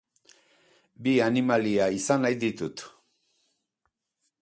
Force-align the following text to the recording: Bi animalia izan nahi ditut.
Bi 1.07 1.13
animalia 1.27 1.91
izan 1.99 2.27
nahi 2.27 2.41
ditut. 2.47 2.89